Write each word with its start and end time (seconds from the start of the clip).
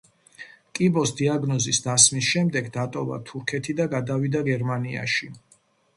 კიბოს 0.79 1.11
დიაგნოზის 1.19 1.81
დასმის 1.87 2.29
შემდეგ, 2.35 2.71
დატოვა 2.79 3.19
თურქეთი 3.33 3.77
და 3.81 3.87
გადავიდა 3.95 4.43
გერმანიაში. 4.49 5.35